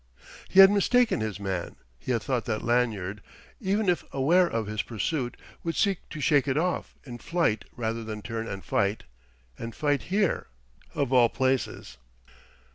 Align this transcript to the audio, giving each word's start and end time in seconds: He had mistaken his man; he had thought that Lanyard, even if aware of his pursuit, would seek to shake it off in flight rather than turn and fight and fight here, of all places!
He 0.49 0.61
had 0.61 0.71
mistaken 0.71 1.19
his 1.19 1.39
man; 1.39 1.75
he 1.99 2.11
had 2.11 2.23
thought 2.23 2.45
that 2.45 2.63
Lanyard, 2.63 3.21
even 3.59 3.87
if 3.87 4.03
aware 4.11 4.47
of 4.47 4.65
his 4.65 4.81
pursuit, 4.81 5.37
would 5.63 5.75
seek 5.75 6.09
to 6.09 6.19
shake 6.19 6.47
it 6.47 6.57
off 6.57 6.95
in 7.03 7.19
flight 7.19 7.65
rather 7.77 8.03
than 8.03 8.23
turn 8.23 8.47
and 8.47 8.65
fight 8.65 9.03
and 9.59 9.75
fight 9.75 10.01
here, 10.09 10.47
of 10.95 11.13
all 11.13 11.29
places! 11.29 11.97